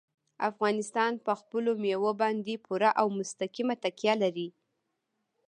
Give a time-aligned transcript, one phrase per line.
[0.49, 4.47] افغانستان په خپلو مېوو باندې پوره او مستقیمه تکیه لري.